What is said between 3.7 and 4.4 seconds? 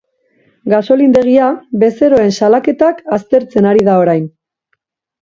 ari da orain.